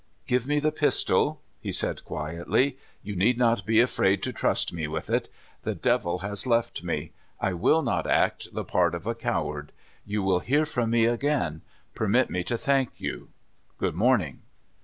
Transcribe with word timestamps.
^' 0.01 0.03
Give 0.25 0.47
me 0.47 0.59
the 0.59 0.71
pistol," 0.71 1.43
he 1.59 1.71
said 1.71 2.03
quietly; 2.03 2.75
"you 3.03 3.15
need 3.15 3.37
not 3.37 3.67
be 3.67 3.79
afraid 3.79 4.23
to 4.23 4.33
trust 4.33 4.73
me 4.73 4.87
with 4.87 5.11
it. 5.11 5.29
The 5.61 5.75
devil 5.75 6.17
has 6.25 6.47
left 6.47 6.83
me. 6.83 7.11
I 7.39 7.53
will 7.53 7.83
not 7.83 8.07
act 8.09 8.51
the 8.51 8.63
part 8.65 8.95
of 8.95 9.05
a 9.05 9.13
coward. 9.13 9.71
You 10.03 10.23
will 10.23 10.39
hear 10.39 10.65
from 10.65 10.89
me 10.89 11.05
again. 11.05 11.61
Perm.it 11.93 12.31
me 12.31 12.43
to 12.45 12.57
thank 12.57 12.99
you. 12.99 13.29
Good 13.77 13.93
morning." 13.93 14.41